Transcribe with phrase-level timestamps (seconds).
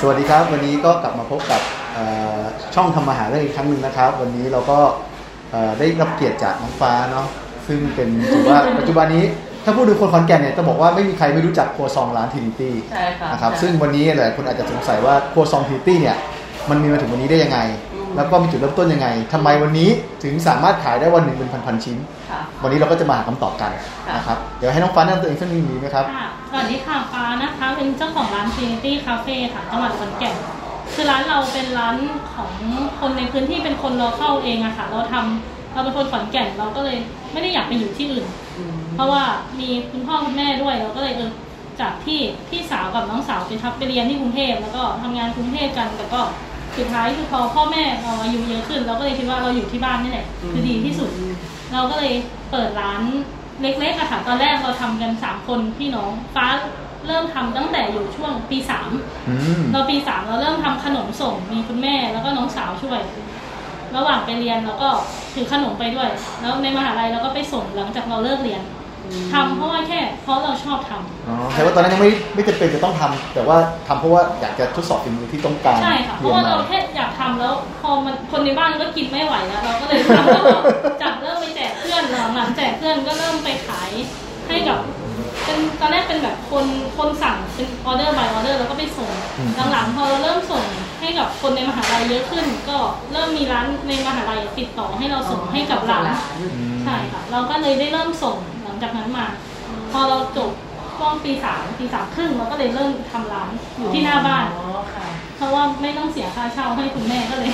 [0.00, 1.60] สวัสดีครับ วันนี้ก็กลับมาพบกับ
[1.94, 2.04] เอ่
[2.38, 2.40] อ
[2.74, 4.78] ช่องทำมาหาเรื่องอีกครั้งหนึ่งนะครับ วันนี้เราก็
[5.50, 7.26] เอ่อได้รับเกียรติจากน้องฟ้าเนาะ
[7.66, 9.24] ซึ่งเป็นถือว่าปัจจุบันนี้
[9.64, 16.16] ถ้าพูดถึงคนขอนแก่นเนี่ยต้องบอกว่าไม่มีใครไม่รู้จักครัวซองร้าน Trinity ใช่ค่ะนะครับใช่ซึ่งวันนี้หลายคนอาจจะสงสัยว่าครัวซอง Trinity เนี่ย
[16.70, 17.58] มันมีมาถึงวันนี้ได้ยังไง
[17.94, 19.88] อืมแล้วก็มีจุดเริ่มต้นยังไงทำไมวันนี้
[20.24, 21.98] ถึงสามารถขายได้วันหนึ่งเป็นพันๆชิ้น
[22.30, 23.70] ค่ะวันนี้เราก็จะมาหาคำตอบกัน
[24.06, 30.36] ค่ะนะครับเดี๋ยวให้น้องฟ้าแนะนำตัวเองสักนิดนึงดีไหมครับค่ะ สวัสดีค่ะฟ้านะคะ เป็นเจ้าของร้าน Trinity Cafe ค่ะจังหวัดขอนแก่น
[30.94, 31.96] คือร้านเราเป็นร้าน
[32.34, 32.52] ของ
[33.00, 36.98] คนในพื้นที่เป็นคนเราเข้าเองอะค่ะ เราทำเราเป็นคนขอนแก่นเราก็เลย
[37.32, 38.26] ไม่ได้อยากไปอยู่ที่อื่น
[38.94, 39.22] เพราะว่า
[39.60, 41.30] มีคุณพ่อคุณแม่ด้วยเราก็เลยเออ
[41.80, 46.20] จากที่พี่สาวกับน้องสาวไปทับไปเรียนที่กรุงเทพแล้วก็ทำงานกรุงเทพกันแต่ก็
[46.76, 51.10] สุดท้ายคือพอพ่อแม่เราอายุเยอะขึ้น เราก็เลยคิดว่าเราอยู่ที่บ้านนี่แหละคือดีที่สุด
[51.72, 52.12] เราก็เลย
[52.50, 53.02] เปิดร้าน
[53.60, 56.46] เล็กๆอะค่ะ ตอนแรกเราทำกันสามคนพี่น้อง ฟ้า
[57.06, 58.90] เริ่มทำตั้งแต่อยู่ช่วงปีสาม
[59.28, 63.00] อืมเราปีสามเราเริ่มทำขนมส่งมีคุณแม่แล้วก็น้องสาวช่วย
[63.96, 64.88] ระหว่างไปเรียนเราก็
[65.34, 66.08] ถือขนมไปด้วย
[66.40, 68.62] แล้วในมหาลัยเราก็ไปส่งหลังจากเราเลิกเรียน
[69.32, 73.56] ทำเพราะว่าแค่เพราะเราชอบทำอ๋อแต่ว่าตอนนั้นยังไม่ไม่จำเป็นจะต้องทำแต่ว่า
[73.86, 80.56] ทำเพราะว่าอยากจะทดสอบฝีมือที่ต้องการใช่ค่ะเพเรียราะนว่ามาเราแค่อยากทำแล้ว พอมันคนในบ้านก็กินไม่ไหวแล้วเราก็เลยทำแล้วก็
[81.02, 81.33] จากเริ่ม
[82.34, 83.90] หลังๆแจกเพื่อนก็เริ่มไปขาย
[84.48, 84.78] ให้กับ
[85.44, 86.64] เป็นตอนแรกเป็นแบบคน
[86.98, 89.10] คนสั่งเป็นออเดอร์ by ออเดอร์แล้วก็ไปส่ง
[89.72, 90.64] หลังๆพอเราเริ่มส่ง
[91.00, 92.78] ให้กับคนในมหาลัยเยอะขึ้น ก็
[93.12, 96.04] เริ่มมีร้านในมหาลัยติดต่อให้เราส่งให้กับร้าน
[96.38, 96.52] อืม
[96.84, 99.26] ใช่ค่ะเราก็เลยได้เริ่มส่งหลังจากนั้นมา
[99.92, 100.50] พอเราจบ
[100.96, 107.50] ช่วงปีสามปีสามครึ่งเราก็เลยเริ่มทำร้านอยู่ที่หน้าบ้านอ๋อค่ะเพราะว่าไม่ต้องเสียค่าเช่าให้คุณแม่ก็เลย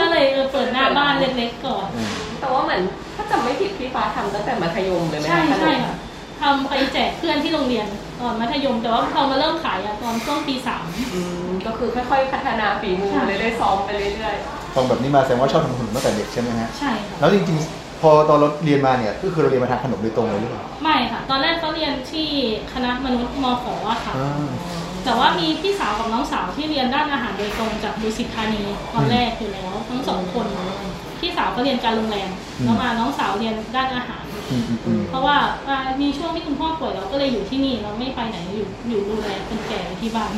[0.00, 2.10] ก็เลยเออเปิดหน้าบ้านเล็กๆก่อนอืม
[2.44, 2.82] แต่ว่าเหมือน
[3.16, 5.94] ถ้าจำไม่ผิดพี่ฟ้าทำตั้งแต่มัธยมเลยไหมใช่คะใช่ค่ะ
[6.42, 7.86] ทำไปแจกเพื่อนที่โรงเรียน
[8.20, 14.34] ตอนมัธยม แต่ว่าพอมาเริ่มขายอะตอนช่วงปีสามอืมก็คือค่อยๆพัฒนาฝีมือค่ะเลยได้ซ้อมไปเรื่อย
[14.74, 22.28] ตรงแบบนี้มาแสดงว่าชอบทำขนมตั้งแต่เด็กใช่ไหมฮะใช่ค่ะแล้วจริงๆ พอตอนเราเรียนมาเนี่ยก็คือเราเรียนมาทางขนมโดยตรงเลยหรือเปล่าไม่ค่ะ ตอนแรกก็เรียนที่
[22.72, 24.48] คณะมนุษย์มขอะค่ะอ่า
[25.04, 28.62] แต่ว่ามีพี่สาวกับน้องสาวที่เรียนด้านอาหารโดยตรงจากดุสิตธานี
[28.94, 30.46] ตอนแรกอยู่แล้วทั้งสองคน
[31.24, 32.30] พี่สาวก็เรียนการโรงแรม
[32.64, 35.36] แล้วมาน้องสาวเรียนด้านอาหารอืมอืมอืมเพราะว่า
[35.68, 40.30] อ่ามีช่วงที่คุณพ่อป่วยเราก็เลยอยู่ที่นี่เราไม่ไปไหนอยู่อยู่ดูแลคนแก่อยู่ที่บ้าน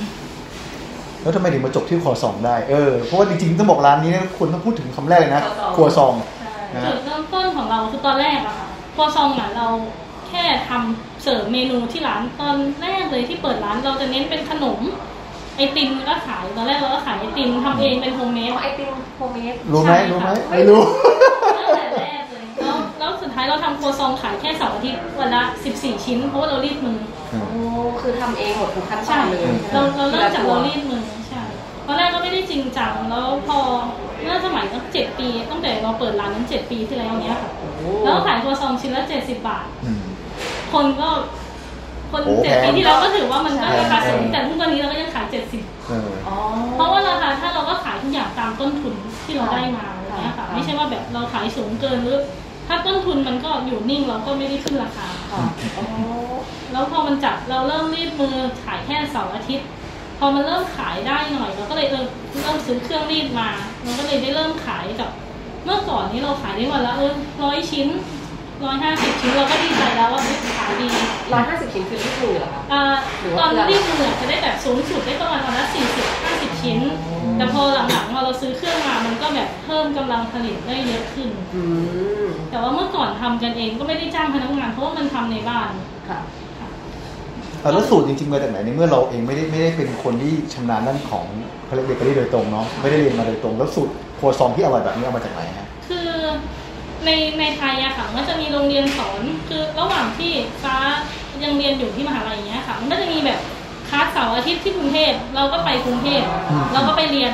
[1.23, 5.43] แล้วทำไมถึงมาจบที่ครัวซองได้ เออ เพราะว่าจริงๆต้องบอกร้านนี้เนี่ยคุณต้องพูดถึงคำแรกเลยนะ
[5.77, 6.13] ครัวซอง
[6.75, 9.67] นะจุฮะดเริ่มต้นของเราคือตอนแรกอะค่ะครัวซองอะเรา
[10.29, 14.81] แค่ทำเสิร์ฟเมนูที่ร้านตอนแรกเลยที่เปิดร้านเราจะเน้นเป็นขนม
[15.57, 20.81] ไอติมก็ขายตอนแรกเราก็ขายไอติมทำเองเป็น homemade เอาไอติม homemadeรู้ไหมใช่ค่ะรู้ไหมไม่รู้
[21.59, 25.43] ตั้งแต่แรกเลยแล้วแล้วสุดท้ายเราทำครัวซองขายแค่เสาร์อาทิตย์วันละ
[25.75, 26.99] 14 ชิ้น เพราะว่าเรารีดมือ
[27.33, 27.61] อืมโอ้
[28.01, 31.43] คือทำเองหมดทุกขั้นตอนเลยใช่เราเราเริ่มจากเรารีดมือใช่
[31.87, 33.59] ตอนแรกก็ไม่ได้จริงจังแล้วพอ
[34.23, 37.51] เมื่อสมัยตั้งเจ็ดปีตั้งแต่เราเปิดร้านนั้นเจ็ดปีที่แล้วเนี้ยค่ะ
[38.03, 40.03] แล้วขายครัวซองชิ้นละเจ็ดสิบบาท อืม
[40.73, 41.09] คนก็
[42.11, 46.37] คนโอ้เจ็ดแพปีงที่แล้วก็ถือว่ามันก็ราคาสูงแพงแต่ทุกวันนี้เราก็ยังขายเจ็ดสิบเออ อ๋อ
[46.75, 48.95] เพราะว่าราคาถ้าเราก็ขายทุกอย่างตามต้นทุน
[49.25, 52.21] ที่เราได้มาอะไรเงี้ยค่ะค่ะ ไม่ใช่ว่าแบบเราขายสูงเกินหรือ
[52.69, 55.41] ถ้าต้นทุนมันก็อยู่นิ่งเราก็ไม่ได้ขึ้นราคา ค่ะ
[55.79, 55.87] อ๋อ
[56.73, 59.67] แล้วพอมันจับเราเริ่มรีดมือขายแค่เสาร์อาทิตย์
[60.19, 62.05] พอมันเริ่มขายได้หน่อยเราก็เลยเออ
[62.43, 63.49] เริ่มซื้อเครื่องรีดมา
[63.83, 65.11] เราก็เลยได้เริ่มขายกับ
[65.65, 67.89] เมื่อก่อนนี้เราขายได้วันละเออร้อยชิ้น
[68.65, 70.89] ร้อยห้าสิบชิ้นเราก็ดีใจแล้วว่าเฮ้ยขายดี
[71.33, 72.83] ร้อยห้าสิบชิ้นคือที่มือเหรอคะอ่า
[73.21, 76.79] หรือตว่าอนเครื่องรีดมือจะได้แบบสูงสุดได้ประมาณวันละสี่สิบห้าสิบชิ้น
[77.37, 81.63] แต่พอหลังๆพอเราซื้อเครื่องมามันก็แบบเพิ่มกำลังผลิตได้เยอะขึ้นอื
[82.25, 85.71] มแต่ว่าเมื่อก่อนทำกันเองก็ไม่ได้จ้างพนักงานเพราะว่ามันทำในบ้าน
[86.09, 86.21] ค่ะ
[87.61, 91.25] เอาแล้วสูตรจริงๆมาจากไหนในเมื่อเราเองไม่ได้ไม่ได้เป็นคนที่ชำนาญด้านของ
[91.65, 95.66] เขาเรียกเบเกอรี่โดยตรงเนาะไม่ได้เรียนมาโดยตรง แล้วสูตรครัวซองที่อร่อยแบบนี้เอามาจากไหนฮะคือ
[97.07, 100.77] ในในไทยอะค่ะมันจะมีโรงเรียนสอนคือระหว่างที่ฟ้า
[101.45, 103.41] ยังเรียนอยู่ที่มหาลัยอย่างเงี้ยค่ะ มันก็จะมีแบบ
[103.89, 106.23] คลาสเสาร์อาทิตย์ที่กรุงเทพเราก็ไปกรุงเทพ
[106.73, 107.33] เราก็ไปเรียน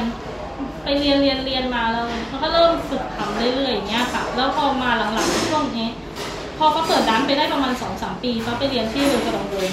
[0.84, 5.88] ไปเรียนเรียนเรียนมาแล้วเราก็เริ่มฝึกทำเรื่อยๆอย่างเงี้ยค่ะแล้วพอมาหลังๆช่วงนี้
[6.58, 9.68] พอเขาเปิดร้านไปได้ประมาณสองสามปีเขาไปเรียนที่ Le Cordon เลย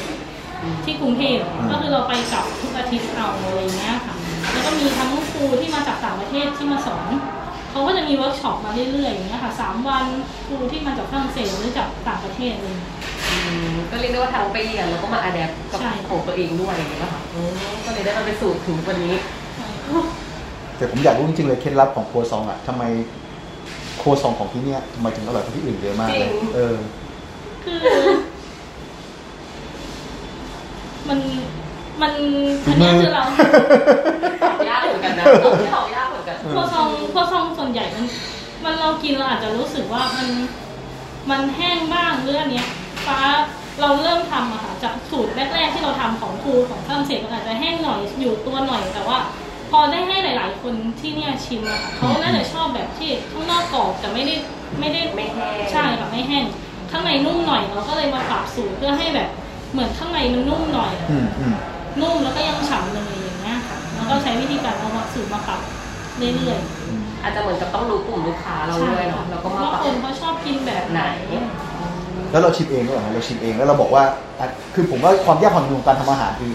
[0.83, 1.37] ที่กรุงเทพ
[1.71, 4.15] ก็คือเราไปกลับทุกอาทิตย์เอาอะไรอย่างเงี้ยค่ะ
[4.51, 7.07] แล้วก็มีทั้งครูที่มาจากต่างประเทศที่มาสอน
[7.79, 10.05] เขาก็จะมีเวิร์กช็อปมาเรื่อยๆอย่างเงี้ยค่ะสามวัน
[10.47, 12.77] ครูที่มาจากฝรั่งเศสหรือจากต่างประเทศเลย
[13.29, 13.37] อื
[13.71, 17.51] มก็เรียกได้ว่าทั้งไปเรียนแล้วก็มา adapt กับใช่ ของตัวเองด้วยอย่างเงี้ยป่ะคะอืม
[17.85, 19.15] ก็เลยได้มาเป็นสูตรถึงวันนี้
[20.77, 22.83] แต่ผมอยากรู้จริงๆเลยเคล็ดลับของครัวซองอะทำไม
[24.01, 26.75] ครัวซองของที่เนี่ยทำไมถึงอร่อยกว่าที่อื่นเยอะมากเลยจริงเออ
[27.63, 27.79] คือ
[31.09, 31.19] มัน
[32.01, 32.13] มัน
[32.65, 33.23] อันเนี้ยคือเรา
[34.69, 38.05] ยากเหมือนกันนะตอบที่เรายากเหมือนกันพวกซองพวกซองส่วนใหญ่มัน
[38.63, 40.27] มันเรากินเราอาจจะรู้สึกว่ามัน
[41.29, 42.67] มันแห้งบ้างหรืออันเนี้ย
[43.07, 43.19] ฟ้า
[43.81, 49.17] เราเริ่มทำอะค่ะจากสูตรแรกๆที่เราทำของครูของฝรั่งเศสมันอาจจะแห้งหน่อยอยู่ตัวหน่อยแต่ว่า
[49.69, 54.35] พอได้ให้หลาย ๆ คนที่เนี่ยชิมอะค่ะเขาน่าจะชอบแบบที่ข้างนอกกรอบแต่ไม่ได้
[54.79, 56.45] ไม่ได้ไม่แห้งใช่ค่ะไม่แห้ง
[56.91, 59.29] ข้างในนุ่มหน่อยเราก็เลยมาปรับสูตรเพื่อให้แบบ
[59.71, 61.55] เหมือนข้างในมันนุ่มหน่อยอืมอืม
[62.01, 65.59] นุ่มแล้วก็ยังฉ่ำเลยอย่างเงี้ยค่ะแล้วก็ใช้วิธีการเอามาสูตรมาปรับ
[66.17, 71.01] เรื่อยอืมอาจจะเหมือนกับต้องรู้กลุ่มลูกค้าๆเราด้วยเนาะแล้วก็มาว่าปรับคนเขาชอบกินแบบไหไหน
[71.41, 71.43] น
[72.31, 74.03] แล้วเราชิมเองด้วยเหรอฮะเราชิมเองแล้วเราบอกว่า
[74.39, 76.51] อะคือผมว่าความยากความยุ่งของการทำอาหารคือ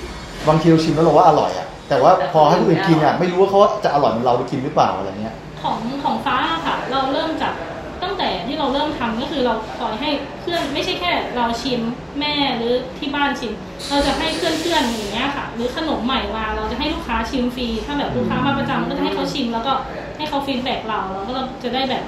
[0.48, 6.36] บางทีเราชิมแล้วเราว่าอร่อยอะแต่ว่าพอให้คนอื่นกินอะไม่รู้ว่าเขาจะอร่อยเหมือนเราไปกินหรือเปล่าอะไรเงี้ย ของของฟ้า
[6.66, 7.54] ค่ะ เราเริ่มจาก
[8.02, 10.10] ตั้งแต่ที่ เริ่มทำก็คือเราปล่อยให้
[10.40, 11.80] เพื่อนไม่ใช่แค่ เราชิม
[12.20, 13.52] แม่หรือที่บ้านชิม
[13.90, 19.72] เราจะให้เพื่อนๆอย่างเงี้ยค่ะ หรือขนมใหม่มาเราจะให้ลูกค้าชิมฟรี ถ้าแบบลูกค้ามาประจำก็จะให้เขาชิม แล้วก็
[20.16, 22.02] ให้เขา feedback เราแล้วก็จะได้แบบ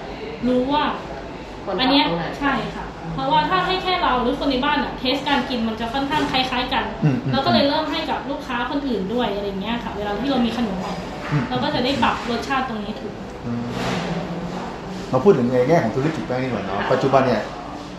[0.49, 0.85] รู้ว่า
[1.81, 2.07] อันเนี้ย
[2.39, 6.85] ใช่ค่ะ เพราะว่าถ้าให้แค่เราหรือคนในบ้านอะ taste การกินมันจะค่อนข้างคล้าย ๆ กัน
[7.33, 10.93] เราก็เลยเริ่มให้กับลูกค้าคนอื่นด้วยอะไรเงี้ยค่ะ เวลาที่เรามีขนมใหม่
[11.33, 13.15] อืมเราก็จะได้ปรับรสชาติตรงนี้ถูก
[15.13, 17.43] มาพูดถึงในแง่ของธุรกิจบ้างดีกว่าเนาะปัจจุบันเนี่ย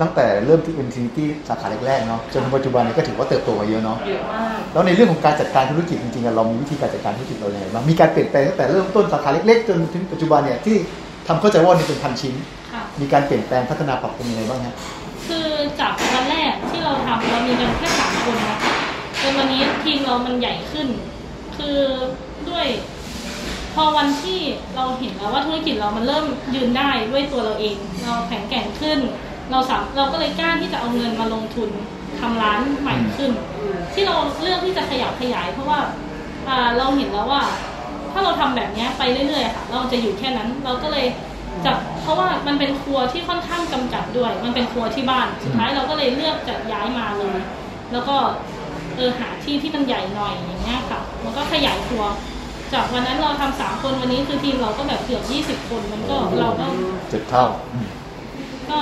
[0.01, 10.75] ตั้งแต่เริ่มที่เป็น Trinity สาขาแรกๆเนาะจนถึงปัจจุบันเนี่ยก็ถือว่าเติบโตมาเยอะเนาะเยอะมากแล้วในเรื่องของการจัดการธุรกิจจริงๆอะเรามีวิธีการจัดการธุรกิจเราอย่างไรบ้างมีการเปลี่ยนแปลงตั้งแต่เริ่มต้นสาขาเล็กๆ จนถึงปัจจุบันเนี่ยที่
[11.27, 12.33] ทำเข้าใจว่านี่เป็นพันชิ้น
[12.71, 14.75] ค่ะมีการเปลี่ยนแปลงพัฒนาปรับปรุงยังไงบ้างฮะ
[15.27, 15.47] คือ
[15.79, 18.73] จากวันแรกที่เราทำเรามีกันแค่สามคนนะคะ
[19.21, 20.87] จนวันนี้ทีมเรามันใหญ่ขึ้น
[21.57, 21.77] คือ
[22.49, 22.65] ด้วย
[23.79, 24.39] พอวันที่
[24.75, 26.25] เราเห็นแล้วว่าธุรกิจเรามันเริ่ม
[26.55, 28.99] ยืนได้ด้วยตัวเราเอง เราแข็งแกร่งขึ้น
[29.51, 31.69] เราสามเราก็เลยกล้าที่จะเอาเงินมาลงทุน
[32.19, 33.31] ทำร้านใหม่ขึ้น
[33.93, 35.79] ที่เราเลือกที่จะขยับขยาย เพราะว่า
[36.47, 37.43] อ่าเราเห็นแล้วว่า
[38.11, 41.05] ถ้าเราทำแบบนี้ไปเรื่อยๆค่ะ เราจะอยู่แค่นั้นเราก็เลย
[41.65, 47.37] จับเพราะว่ามันเป็นครัวที่ค่อนข้างจำกัดด้วย มันเป็นครัวที่บ้านสุดท้ายเราก็เลยเลือกจะย้ายมาเลย
[47.91, 48.15] แล้วก็
[48.95, 52.03] เออหาที่ที่มันใหญ่หน่อยอย่างเงี้ยค่ะแล้วก็ขยายครัว
[52.73, 56.65] จากวันนั้นเราทำสามคนวันนี้คือทีมเราก็แบบเกือบยี่สิบคนมันก็เราก็
[57.09, 57.87] เจ็ดเท่าอืม
[58.69, 58.79] ก็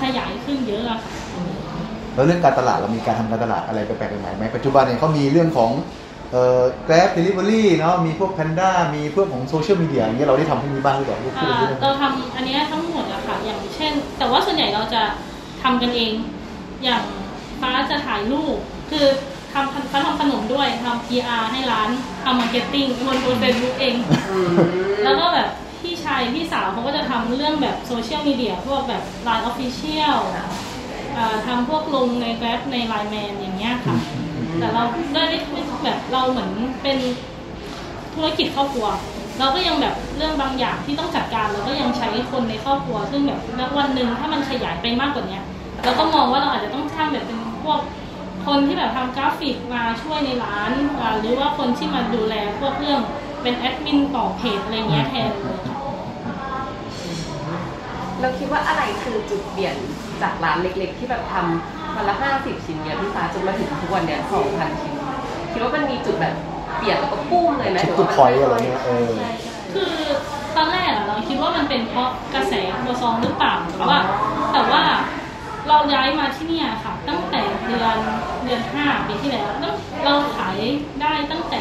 [0.00, 1.12] ขยายขึ้นเยอะอะค่ะ
[2.14, 5.70] แล้วเรื่องการตลาดเรามีการทำการตลาดอะไรแปลกๆใหม่ๆไหมปัจจุบันเนี่ยเขามีเรื่องของ
[6.32, 15.02] เอ่อ Grab Delivery เนาะมีพวก Panda มีพวกของโซเชียลมีเดียอย่างเงี้ยเราได้ทำพวกนี้บ้างหรือเปล่าพูดอ่าเรื่องเราทำอันเนี้ยทั้งหมดอะค่ะ อย่างเช่น แต่ว่าส่วนใหญ่เราจะ
[15.62, 16.12] ทำกันเอง
[16.84, 17.02] อย่าง
[17.60, 18.56] ฟ้าจะถ่ายรูป
[18.90, 19.06] คือ
[19.56, 21.88] ทำฟ้าทำขนมด้วยทำ PR ให้ร้าน
[22.24, 23.94] ทำ marketing บนบนเฟซบุ๊กเอง
[24.30, 24.52] อืม
[25.04, 25.48] แล้วก็แบบ
[25.80, 30.16] พี่ชายพี่สาวเขาก็จะทำเรื่องแบบโซเชียลมีเดียพวกแบบ Line Official
[31.16, 33.96] อ่าทำพวกลงใน Grab ใน LINE MAN อย่างเงี้ยค่ะ
[34.58, 34.82] แต่เรา
[35.14, 36.50] ได้ไม่แบบเราเหมือน
[36.82, 36.98] เป็น
[38.14, 38.86] ธุรกิจครอบครัว
[39.38, 45.42] เราก็ยังแบบเรื่องบางอย่างที่ต้องจัดการเราก็ยังใช้คนในครอบครัว ซึ่งแบบณวันหนึ่งถ้ามันขยายไปมากกว่าเนี้ย
[45.84, 47.80] เราก็มองว่าเราอาจจะต้องทำแบบเป็นพวก
[48.46, 50.70] คนที่แบบทำกราฟิกมาช่วยในร้าน
[51.00, 53.00] อ่าหรือว่าคนที่มาดูแลพวกเรื่อง
[53.42, 55.76] เป็นแอดมินต่อเพจอะไรเงี้ยแทนเลยค่ะ
[58.20, 59.76] เราคิดว่าอะไรคือจุดเปลี่ยน
[60.22, 64.94] จากร้านเล็กๆ ที่แบบทำวันละห้าสิบชิ้นเนี่ยพี่ฟ้าจนมาถึงทุกวันเนี่ยสองพันชิ้น
[65.52, 66.34] คิดว่ามันมีจุดแบบ
[66.78, 69.10] เปลี่ยนแล้วก็ปุ้มเลยไหมชิปหตุว่าพอยอะไรเงี้ยเออ
[69.74, 69.92] คือ
[70.56, 73.98] ตอนแรกอะเราคิดว่ามันเป็นเพราะกระแสครัวซองหรือเปล่าแต่ว่า
[74.52, 74.82] แต่ว่า
[75.68, 77.96] เราย้ายมาที่เนี่ยค่ะ ตั้งแต่เดือน
[78.46, 79.74] เดือนห้าปีที่แล้วตั้ง
[80.04, 80.58] เราขาย
[81.02, 81.60] ได้ตั้งแต่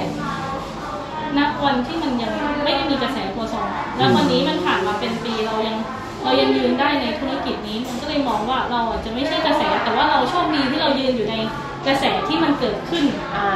[1.38, 2.32] ณวันที่มันยัง
[2.64, 5.78] ไม่ได้มีกระแสครัวซองแล้ววันนี้มันผ่านมาเป็นปีเรายัง
[6.24, 11.36] เรายังยืนได้ในธุรกิจนี้มันก็เลยมองว่าเราอาจจะไม่ใช่กระแส แต่ว่าเราโชคดีที่เรายืนอยู่ใน
[11.88, 13.04] กระแสที่มันเกิดขึ้น
[13.36, 13.48] อ่า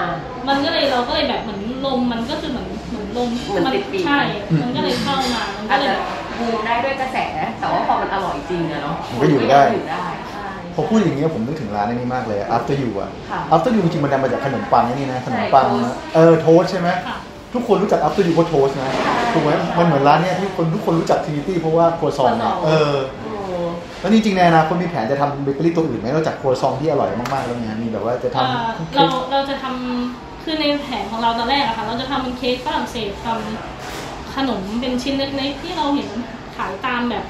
[0.48, 4.22] มันก็เลยเราก็เลยแบบเหมือนลมมันก็คือเหมือนเหมือนลมเหมือนติดปีก ใช่
[4.62, 5.96] มันก็เลยเข้ามา มันก็อาจเลยจะ
[6.40, 7.18] บูมได้ด้วยกระแส
[7.60, 10.29] แต่ว่าพอมันอร่อยจริงอะเนาะมันก็อยู่ได้อยู่ได้ใช่พ
[10.80, 17.18] อพูดอย่างเงี้ยผมนึกถึงร้านนี้มากเลย After You อะค่ะ After You จริงๆมันดังมาจากขนมปังนี่นะขนมปังใช่โทสต์เออโทสต์ใช่ไหมค่ะ
[17.54, 18.96] ทุกคนรู้จัก After You เพราะโทสต์นะ
[19.34, 23.32] ถูกไหมมันเหมือนร้านเนี้ยที่คนทุกคนรู้จัก Trinity เพราะว่าครัวซองเนี่ยเออโอ้
[24.00, 36.10] แล้วจริงๆในอนาคตมีแผนจะทำเบเกอรี่ตัวอื่นไหมนอกจากครัวซองที่อร่อยมากๆแล้วเนี่ยมีแบบว่าจะทเอ่อำเราเราจะทำคือในแผนของเราตอนแรกอะค่ะเราจะทำเป็นเค้กฝรั่งเศสทำขนมเป็นชิ้นเล็กๆที่เราเห็น
[36.58, 37.24] ขายตามแบบ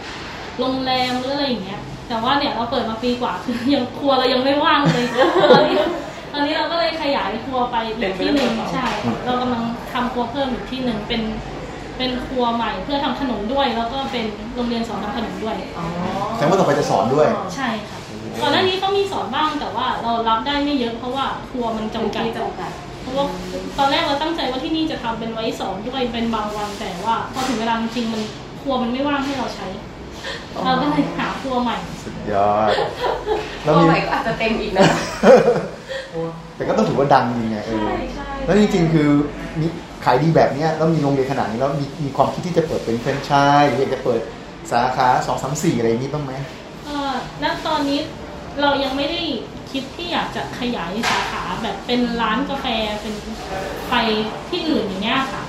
[0.59, 5.05] โรงแรมหรืออะไรอย่างเงี้ย แต่ว่าเนี่ยเราเปิดมาปีกว่าคือยังครัวเรายังไม่ว่างเลย
[5.53, 5.75] ตอนนี้
[6.33, 11.21] ตอนนี้เราก็เลยขยายครัวไปอีกที่หนึ่งใช่ค่ะเรากำลังทำครัวเพิ่มอีกที่หนึ่งเป็น
[11.97, 14.25] เป็นครัวใหม่เพื่อทำขนมด้วย แล้วก็เป็น
[14.55, 15.85] โรงเรียนสอนทำขนมด้วยอ๋อ
[16.35, 17.99] แสดงว่าต่อไปจะสอนด้วยใช่ค่ะ
[18.41, 23.25] ก่อนหน้านี้ก็มีสอนบ้างแต่ว่าเรารับได้ไม่เยอะเพราะว่าครัวมันจำกัดที่จำกัดเพราะว่า
[23.77, 28.21] ตอนแรกเราตั้งใจว่าที่นี่จะทำเป็นไว้สอนด้วยเป็นบางวันแต่ว่า พอถึงเวลาจริงๆมัน
[28.61, 29.67] ครัวมันไม่ว่างให้เราใช้
[30.65, 32.71] เราก็เลยหาครัวใหม่ สุดยอด
[33.65, 34.83] ตัแล้ววมี ใหม่ก็อาจจะเต็มอีกนะ
[36.55, 39.09] แต่ก็ต้องถือว่าดังจริงไงเออใช่ใช่ แล้วจริงๆคือ
[39.59, 39.67] มี
[40.05, 44.21] ขายดีแบบเนี้ยแล้วมีโรงเรียนขนาดนี้แล้วมีมีความคิดที่จะเปิดเป็นแฟรนไชส์หรืออยากจะเปิด
[44.71, 46.33] สาขาสองสามสี่อะไรอย่างนี้บ้างไหม
[46.85, 47.99] เอ่อณตอนนี้
[48.61, 49.21] เรายังไม่ได้
[49.71, 52.65] คิดที่อยากจะขยายสาขาแบบเป็นร้านกาแฟ
[53.01, 53.15] เป็น
[53.89, 53.95] ไป
[54.49, 55.43] ที่อื่นอย่างเงี้ยค่ะ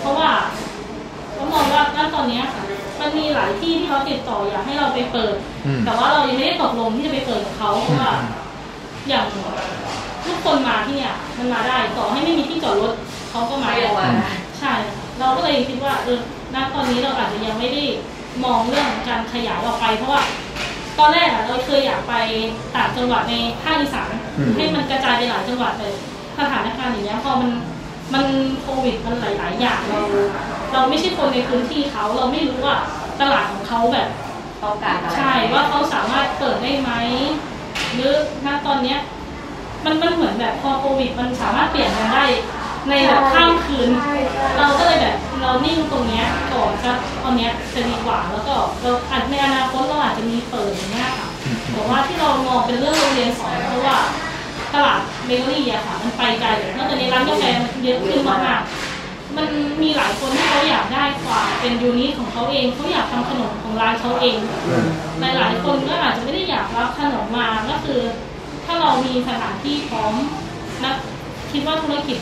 [0.00, 0.30] เพราะว่า
[1.34, 2.62] เรามองว่าณตอนเนี้ยค่ะ
[3.06, 5.34] มันมีหลายที่ที่เขาติดต่ออยากให้เราไปเปิด
[5.66, 8.12] อืมแต่ว่าเรายังไม่ได้ตกลงที่จะไปเปิดกับเขาเพราะว่า
[9.08, 9.24] อย่าง
[10.24, 12.92] ทุกคนมาที่เนี่ย มันมาได้ต่อให้ไม่มีที่จอดรถ
[13.30, 16.18] เขาก็มาไม่ยังมาได้ใช่ค่ะเราก็เลยคิดว่าเออ
[16.54, 17.82] ณตอนนี้เราอาจจะยังไม่ได้
[18.44, 20.22] มองเรื่องการขยายออกไป เพราะว่า
[20.98, 22.14] ตอนแรกอะเราเคยอยากไป
[22.76, 25.94] ต่างจังหวัดในภาคอีสานอืมให้มันกระจายไปหลายจังหวัดเลย
[26.38, 27.50] สถานการณ์อย่างเงี้ยพอมัน
[28.14, 28.24] มัน
[28.62, 30.00] โควิดมันหลาย ๆ อย่างเรา
[30.72, 32.76] เราไม่ใช่คนในพื้นที่เขาเราไม่รู้ว่า
[33.20, 34.08] ตลาดของเขาแบบ
[34.62, 36.90] ต้องการอะไรใช่ว่าเขาสามารถเปิดได้ไหม
[37.94, 38.12] หรือ
[38.46, 38.98] ณตอนเนี้ย
[39.84, 42.24] มันมันเหมือนแบบพอโควิดมันสามารถเปลี่ยนกันได้
[42.88, 51.28] ในแบบข้ามคืนใช่ใช่เราก็เลยแบบเรานิ่งตรงเนี้ยก่อนสักตอนเนี้ยจะดีกว่าแล้วก็เราอาจในอนาคตเราอาจจะมีเปิดอย่างเงี้ยค่ะ
[51.72, 53.96] แต่ว่าที่เรามองเป็นเรื่องโรงเรียนสอนเพราะว่า
[54.74, 58.85] ตลาดเบเกอรี่อะค่ะ มันไปไกลแล้วตอนนี้ร้านกาแฟมันเยอะขึ้นมากๆ
[59.36, 59.46] มัน
[59.82, 64.36] มีหลายคนที่เขาอยากได้กว่าเป็นยูนิตของเขาเองเขาอยากทำขนมของร้านเขาเอง
[65.20, 68.00] หลายๆคนก็อาจจะไม่ได้อยากรับขนมมาก็คือ
[68.64, 70.14] ถ้าเรามีสถานที่พร้อม
[70.84, 70.92] นะ
[71.52, 72.18] คิดว่าธุรกิจ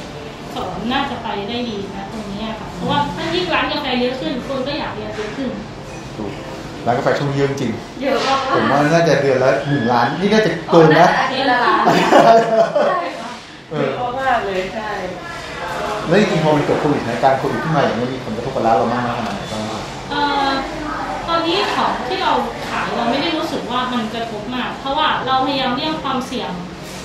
[0.54, 5.50] สอนน่าจะไปได้ดีนะตรงนี้อะค่ะเพราะว่าถ้ายิ่งร้านกาแฟเยอะขึ้นคนก็อยากเรียนเยอะขึ้น
[6.16, 6.33] ถูก
[6.87, 11.83] ร้านกาแฟช่วงนี้เยอะจริงเยอะมากผมว่าน่าจะเดือนละหนึ่งล้านนี่น่าจะเกินนะอาทิตย์ละล้าน
[12.88, 13.30] ใช่ค่ะ
[13.71, 14.90] เอเยออะมากเลยใช่
[16.08, 20.46] แล้วจริงๆพอมันเกิดโควิดสถานการณ์โควิดขึ้นมาอย่างนี้มีผลกระทบกับร้านเรามากน้อยขนาดไหนบ้างครับเอ่อ
[21.28, 22.32] ตอนนี้ของที่เรา
[22.68, 26.50] ขายเราไม่ได้รู้สึกว่ามันกระทบมาก เพราะว่าเราพยายามเลี่ยงความเสี่ยง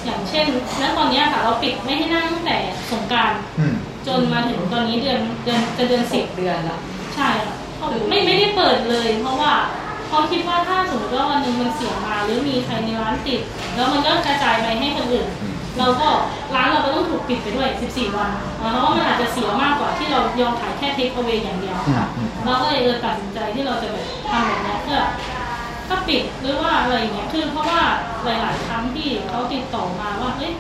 [0.06, 0.46] อย่างเช่น
[0.82, 2.58] ณตอนนี้ค่ะเราปิดไม่ให้นั่งตั้งแต่
[2.92, 3.76] สงกรารอืม
[4.08, 6.80] จนมาถึงตอนนี้เดือนเดือนจะเดือนสิสิบบเดือนละ
[7.16, 7.56] ใช่ค่ะ
[8.10, 9.54] ไม่ไม่ได้เปิดเลย เพราะว่า
[10.08, 13.42] เขาคิดว่าถ้าสมมติว่าวันหนึ่งมันเสียมา หรือมีใครในร้านติด
[13.76, 16.10] แล้วมันก็กระจายไปให้คนอื่น อืม เราก็
[16.56, 25.02] ร้านเราก็ต้องถูกปิดไปด้วย 14 วันเพราะว่ามันอาจจะเสียมากกว่าที่เรายอมขายแค่เทคเอา a y อย่างเดียวอืมอืมเราก็เลยเออตัดสินใจที่เราจะแบบทำแบบเนี้ยเพื่อ
[25.88, 27.82] ถ้าปิดหรือว่าอะไรอย่างเงี้ยคือเพราะว่า
[28.24, 30.54] หลาย ๆ ครั้งที่เขาติดต่อมาว่าเอ้ย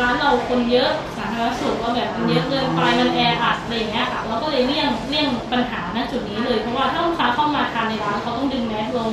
[0.00, 9.12] ร้านเราคนเยอะสาธารณสุขว่าแบบมันเยอะเกินไปมันแออัดอะไรอย่างเงี้ยค่ะเราก็เลยเลี่ยงเลี่ยงปัญหาณจุดนี้เลยเพราะว่าถ้าลูกค้าเข้ามาทานในร้านเขาต้องดึงแมสลง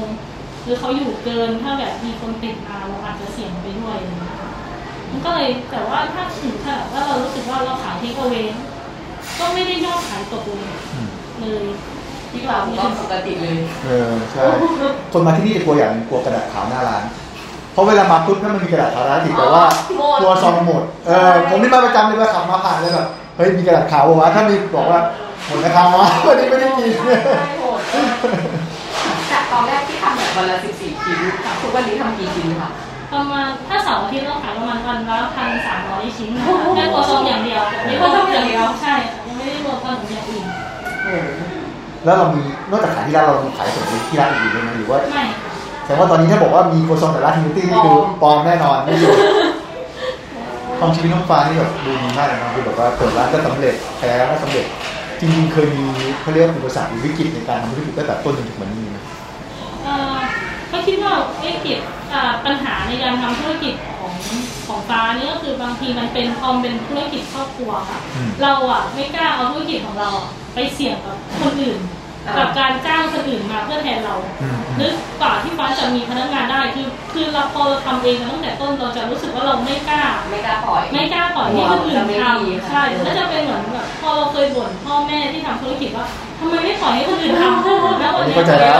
[0.63, 4.40] หรือเขาอยู่เกินถ้าแบบมีคนติดมาเราอาจจะเสี่ยงไปด้วยอะไรอย่างเงี้ยค่ะ
[5.11, 8.35] มันก็เลยแต่ว่าถ้าถึงขนาดว่าเรารู้สึกว่าเราขายเทคเอาเว
[9.39, 11.07] ก็ไม่ได้ยอดขายตกเลยอืม
[11.39, 11.65] เลย
[12.31, 14.43] ที่เราก็ปกติเลยเออใช่
[15.11, 17.03] คนมาที่นี่จะกลัวอย่างหนึ่งกลัวกระดาษขาวหน้าร้าน
[17.73, 19.65] เพราะเวลามาปุ๊บถ้ามันมีกระดาษขาวร้านติดแต่ว่า
[19.97, 24.99] หมดกลัวซองหมดเออผมนี่มาประจำเลยว่าขับมาผ่านเลยแบบเฮ้ยมีกระดาษขาววะถ้ามีบอกว่า
[25.47, 26.89] หมดนะครับวะวันนี้ไม่ได้กิน
[27.37, 28.15] ใช่โหดมาก
[29.31, 32.69] จากตอนแรกที่ทำแบบวันละ14ชิ้นค่ะทุกวันนี้ทำกี่ชิ้นคะ
[33.13, 38.95] ประมาณถ้าเสาร์อาทิตย์เราขายประมาณวันละพันสามร้อยชิ้นนะคะแค่ตัวซองอย่างเดียวไม่รวมอย่างเดียวใช่
[39.27, 40.45] ยังไม่ได้รวมขนมอย่างอื่น
[42.05, 42.41] แล้วเรามี
[42.71, 45.25] นอกจากขายที่ร้านเรามีขายส่งไปที่ร้านอื่นด้วยไหมหรือว่าไม่
[45.83, 49.13] แสดงว่าตอนนี้ถ้าบอกว่ามีโคซองแต่ร้านทินิตี้นี่คือปลอมแน่นอนไม่อยู่
[50.79, 54.65] ความชีวิตน้องฟ้านี่แบบดูดีมากเลยนะคือแบบว่าเปิดร้านก็สำเร็จแพ้ก็สำเร็จ
[55.19, 55.83] จริงๆเคยมี
[56.21, 59.20] เขาเรียกว่าอุปสรรคหรือวิกฤตในการทำธุรกิจตั้งแต่ต้นจนถึงวันนี้นะเอ่อก็
[60.87, 61.79] คิดว่าวิกฤต
[62.13, 64.13] อ่าปัญหาในการทำธุรกิจของ
[64.67, 67.99] ของฟ้านี่ก็คือบางทีมันเป็นพอมเป็นธุรกิจครอบครัวค่ะ
[68.43, 71.79] เราอะไม่กล้าเอาธุรกิจของเราอะไปเสี่ยงกับคนอื่น
[72.27, 86.05] อ่ากับการจ้างคนอื่นมาเพื่อแทนเราอืมหรือกว่าที่ฟ้าจะมีพนักงานได้คือคือเราพอเราทำเองมาตั้งแต่ต้นเราจะรู้สึกว่าเราไม่กล้า ไม่กล้าปล่อยไม่กล้าปล่อยให้คนอื่นจะไม่ดีทำค่ะใช่แล้วจะเป็นเหมือนแบบพอเราเคยบ่นพ่อแม่ที่ทำธุรกิจว่า
[86.39, 88.79] ทำไมไม่ปล่อยให้คนอื่นทำแล้ววันนี้เข้าใจแล้ว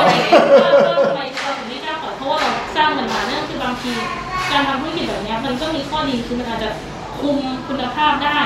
[4.51, 6.70] การทำธุรกิจแบบเนี้ยมันก็มีข้อดีคือมันอาจจะ
[7.20, 8.39] คุมคุณภาพได้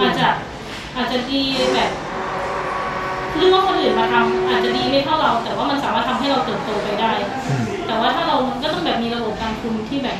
[0.00, 0.28] อาจจะ
[0.96, 1.42] อาจจะดี
[1.74, 1.90] แบบ
[3.36, 7.12] เรื่องว่าคนอื่นมาทำอาจจะดีไม่เท่าเรา แต่ว่ามันสามารถทำให้เราเติบโตไปได้
[7.48, 10.18] อืมแต่ว่าถ้าเราก็ต้องแบบมีระบบการคุมที่แบบ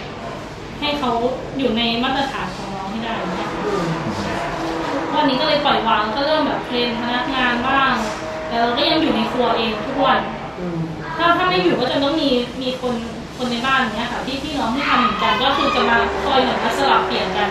[0.80, 1.11] ให้เขา
[1.59, 3.87] อยู่ในมาตรฐานของเราให้ได้เนี่ยค่ะอืม
[5.14, 7.95] วันนี้ก็เลยปล่อยวางก็เริ่มแบบเทรนพนักงานบ้าง
[8.49, 10.21] แต่เราก็ยังอยู่ในครัวเองทุกวัน
[10.59, 10.78] อืม
[11.16, 12.30] ถ้าถ้าไม่อยู่ก็จะต้องมี
[12.62, 12.95] มีคน
[13.36, 17.48] คนในบ้านเนี้ยค่ะที่พี่น้องที่ทำเหมือนกัน ก็คือจะมาคอยเหมือนมาสลับเปลี่ยนกัน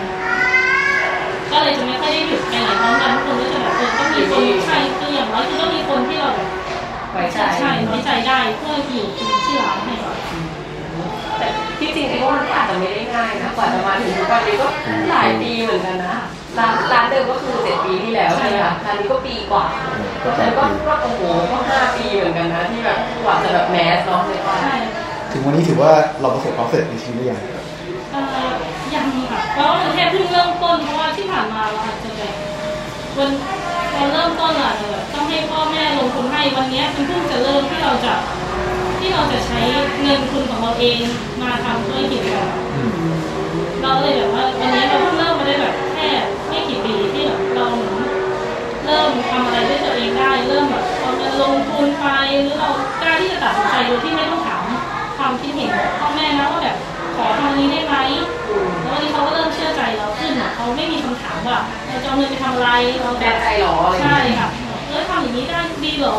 [1.52, 6.48] ก็เลยจะไม่ค่อยได้หยุดไปไหนพร้อมกันทุกคนก็จะแบบเออต้องมีคนใช่คืออย่างน้อยคือต้องมีคนที่เราแบบ
[7.12, 9.06] ไว้ใจใช่ไว้ใจได้เพื่ออยู่
[9.46, 9.94] ที่ร้านให้
[11.38, 14.68] แต่ที่จริงคิดว่ามันก็อาจจะไม่ได้ง่ายนะกว่าจะมาถึงทุกวันนี้ก็
[15.10, 16.16] หลายปีเหมือนกันนะ
[16.58, 19.64] ร้านร้านเดิมก็คือเจ็ดปีที่แล้วใช่ไหมคะร้านนี้ก็ปีกว่า
[20.22, 24.76] ก็แปแล้ดวก็ปีก็โอ้โหก็ห้าปีเหมือนกันนะที่แบบกว่าจะแบบแมสเนาะในตอนใช่
[25.36, 27.40] ถึงวันนี้ถือว่าเราประสบความสำเร็จในชีวิตหรือยัง
[28.94, 32.34] ยังค่ะเพราะว่าแค่เพิ่งเริ่มต้นเพราะว่าที่ผ่านมาเราอาจจะแบบ
[33.16, 33.30] วัน
[33.94, 34.72] ตอนเริ่มต้นอะ
[35.14, 38.14] ต้องให้พ่อแม่ลงทุนให้วันนี้ยมันเพิ่งจะเริ่มที่เราจะ
[38.98, 39.60] ที่เราจะใช้
[40.02, 40.98] เงินทุนของเราเอง
[41.42, 42.48] มาทำธุรกิจกัน
[43.82, 46.08] เราเลยแบบว่าวันนี้เราเพิ่งเริ่มมาได้แบบแค่
[46.48, 47.92] ไม่กี่ปีที่แบบเราเหมือน
[48.86, 52.06] เริ่มทำอะไรด้วยตัวเองได้ เริ่มแบบเอาเงินลงทุนไป
[52.40, 52.68] หรือเรา
[53.02, 54.55] กล้าที่จะตัดสินใจโดยที่ไม่ต้องถาม
[55.26, 56.76] ความคิดเห็นของพ่อแม่นะว่าแบบ
[57.16, 57.94] ขอทำอันนี้ได้ไหม
[58.82, 64.50] แล้ววันนี้เขาก็เริ่มเชื่อใจเราขึ้นอะเขาไม่มีคำถามว่าเราจะเอาเงินไปทำอะไรเราแบแน่บใจเหรออะไรอย่างใช่เงี้ยค่ะ
[64.88, 66.16] เออทำอย่างนี้ได้ดีเหรอ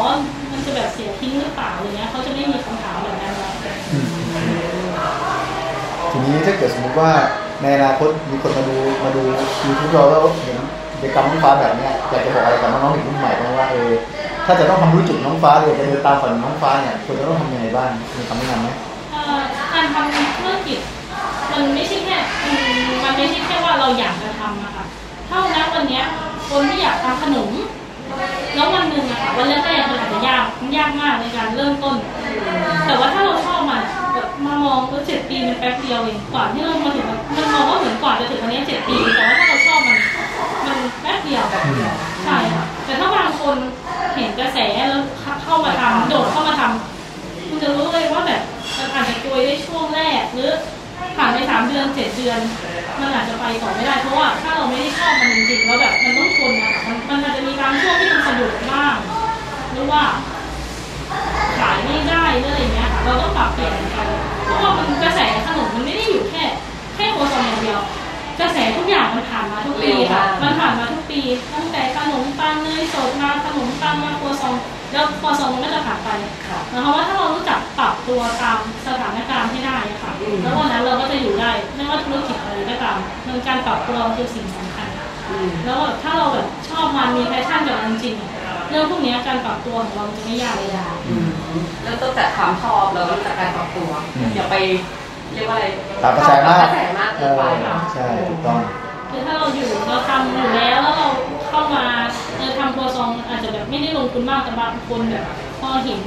[0.51, 3.53] มันจะแบบเสียทิ้งหรือเปล่าอะไรเงี้ยเขาจะไม่มีคำถามแบบนั้นแล้ว
[3.91, 4.07] อืม
[6.11, 7.11] ทีนี้ถ้าเกิดสมมติว่า
[7.61, 9.21] ในอนาคตมีคนมาดูมาดู
[9.65, 10.57] ยูทูบเราแล้วเห็น
[10.93, 13.91] กิจกรรมน้องฟ้าแบบเนี้ยอยากจะบอกอะไรกับน้องๆเด็กรุ่นใหม่บ้างว่าเออ
[14.45, 18.96] ถ้าจะต้องทำธุรกิจน้องฟ้าเลยจะเดินตามฝันน้องฟ้าเนี่ยควรจะต้องทำยังไงบ้างมีคำแนะนำไหมเอ่อ
[19.73, 20.79] การทำธุรกิจ
[21.51, 22.17] มันไม่ใช่แค่
[23.03, 24.85] มันไม่ใช่แค่ว่าเราอยากจะทำอะค่ะ
[25.27, 26.01] เท่านั้นวันนี้
[26.49, 27.51] คนที่อยากทำขนม
[28.55, 31.95] แล้ววันหนึ่งอะค่ะวันแรกๆมันอาจจะยากมันยากมากในการเริ่มต้น
[32.85, 33.81] แต่ว่าถ้าเราชอบมัน
[34.13, 37.05] แบบมามองว่าเจ็ดปีมันแป๊บเดียวเองกว่าที่เรามาถึง
[37.35, 39.97] มันมองว่าเหมือนกว่าจะถึงวันนี้เจ็ดปี แต่ว่าถ้าเราชอบมัน
[41.01, 41.43] แป๊บเดียว
[42.25, 43.57] ใช่ค่ะแต่ถ้าบางคน
[44.15, 44.57] เห็นกระแส
[44.89, 45.03] แล้ว
[45.43, 48.41] เข้ามาทำโดดเข้ามาทำคุณจะรู้เลยว่าแบบ
[48.77, 50.51] มันอาจจะกลวยได้ช่วงแรก หรือ
[51.17, 52.39] ผ่านไปสามเดือนเจ็ดเดือน
[52.99, 58.95] มันอาจจะไปต่อไม่ได้ เพราะว่าถ้าเราไม่ได้ชอบมันจริงๆแล้วแบบมันต้องทนนะคะมันมันอาจจะมีบางช่วงที่มันสะดุดบ้าง
[59.73, 60.03] หรือว่า
[61.59, 64.07] ขายไม่ได้หรืออะไรเงี้ยค่ะเราต้องปรับเปลี่ยนกัน
[64.45, 66.43] เพราะว่ามันกระแสขนมมันไม่ได้อยู่แค่
[66.95, 67.79] แค่ครัวซองอย่างเดียว
[68.39, 71.21] กระแสทุกอย่างมันผ่านมาทุกปีค่ะมันผ่านมาทุกปี
[71.53, 74.55] ตั้งแต่ขนมปังเนยสดมาขนมปังมาครัวซอง
[74.91, 76.09] แล้วครัวซองมันก็จะผ่านไป
[76.47, 79.36] ค่ะหมายความว่าถ้าเรารู้จักปรับตัวตามสถานการณ์
[80.43, 84.87] แล้ววันนั้นเราก็จะอยู่ได้ไม่ว่าธุรกิจอะไรก็ตามมันการปรับตัวคือสิ่งสำคัญ
[85.29, 88.31] อืมแล้วแบบถ้าเราแบบชอบมันมี passion กับมันจริงๆอะ
[88.69, 91.27] เรื่องพวกเนี้ยการปรับตัวของเราจะไม่ยากเลยอะอืม
[91.83, 94.55] แล้วตั้งแต่ความชอบแล้วตั้งแต่การปรับตัวอืมอย่าไป
[95.33, 95.65] เรียกว่าอะไร
[96.03, 98.59] ตามกระแสมากกระแสมากเอเกินอไปเนาะใช่ถูกต้อง
[99.09, 101.07] คือถ้าเราอยู่เราทำอยู่แล้วแล้วเรา
[101.49, 101.85] เข้ามา
[102.37, 105.25] เออทำครัวซองอาจจะแบบไม่ได้ลงทุนมากแต่บางคนแบบ
[105.61, 106.01] พอเห็น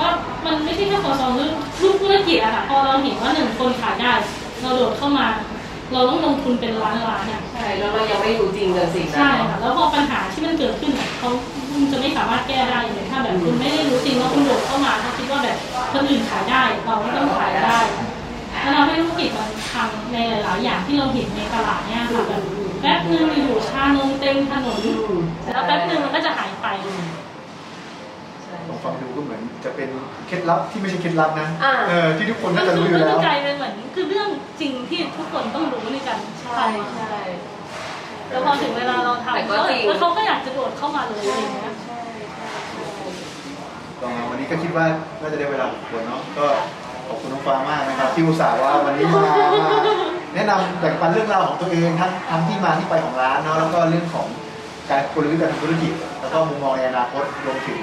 [0.00, 0.08] ว่า
[0.46, 1.50] มันไม่ใช่แค่ครัวซองหรือ
[1.82, 4.12] รูปธุรกิจอะค่ะพอเราเห็นว่าหนึ่งคนขายได้
[4.62, 5.26] เราโดดเข้ามา
[5.92, 11.30] เราต้องลงทุนเป็นล้านล้านๆอะใช่แล้วเรายังไม่รู้จริงเลยสิ่งนั้นใช่ค่ะแล้วพอปัญหาที่มันเกิดขึ้นอะเขา
[11.72, 15.56] คุณจะไม่สามารถแก้ได้เลยถ้าแบบคุณไม่ได้รู้จริงแล้วคุณโดดเข้ามาเขาคิดว่าแบบ
[15.92, 17.78] คนอื่นขายได้เราก็ต้องขายได้
[18.62, 22.42] แล้วเราให้ธุรกิจมันทำในหลายๆอย่างที่เราเห็นในตลาดเนี่ยค่ะแบบ
[22.80, 25.16] แป๊บนึงอยู่ชานมเต็มถนนอืม
[25.52, 27.04] แล้วแป๊บนึงมันก็จะหายไปใช่
[28.68, 29.88] ลองฟังดูก็เหมือนจะเป็น
[30.26, 34.28] เคล็ดลับที่ไม่ใช่เคล็ดลับนะอ่า เออที่ทุกคนมัน่านจะคืรู้ออยู่มันแล้ก็วกลายเป็นเหมือนคือเรื่อง
[34.60, 37.18] จริงที่ทุกคนต้องรู้ในการใช่ใช่
[38.30, 41.74] แล้วพอถึงเวลาเราแต่ทำก็จริง แล้วเขาก็อยากจะโดดเข้ามาเลยอะไรอย่างเงี้ย
[44.00, 44.86] ก็วันนี้ก็คิดว่า
[45.20, 46.46] น่าจะได้เวลาของควรเนาะก็
[47.06, 49.78] ขอบคุณน้องฟ้ามากนะครับ ที่อุตส่าห์ว่าวันนี้มามา
[50.34, 54.26] แนะนำแบ่งปันเรื่องราวของตัวเองทั้งทั้งที่มาที่ไปของร้านเนาะแล้วก็เรื่องของ
[54.90, 57.78] การกลยุทธ์การทำธุรกิจแล้วก็มุมมองในอนาคตรวมถึง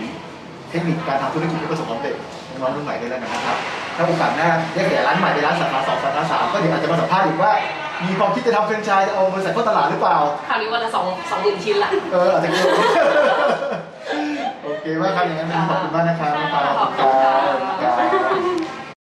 [0.73, 2.15] เทคนิคการทำธุรกิจที่ประสบความสำเร็จ
[2.49, 3.57] น้องๆรุ่นใหม่ด้วยแล้วกันนะครับ
[3.95, 7.51] ถ้าโอกาสหน้าได้ขยายร้านใหม่ในร้านสาขาสองสาขาสามก็เดี๋ยวอาจจะมาสัมภาษณ์อีกว่า
[8.07, 10.17] มีความคิดจะทำแฟรนไชส์จะเอาบริษัทเข้าตลาดหรือเปล่า
[10.49, 12.63] คราวนี้วันละสองสองหมื่นชิ้นละ เอออาจจะเกิน
[14.63, 17.22] โอเคมากครับอย่างนั้นขอบคุณมากนะครับน้องฟ้าขอบคุณครับ